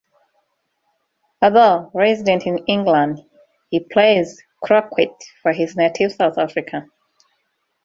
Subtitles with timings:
[1.43, 3.19] Although resident in England,
[3.69, 5.11] he plays croquet
[5.43, 6.87] for his native South Africa.